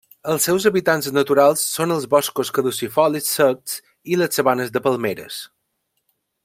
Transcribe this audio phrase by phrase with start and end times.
[0.33, 3.77] Els seus hàbitats naturals són els boscos caducifolis secs
[4.15, 5.39] i les sabanes de palmeres.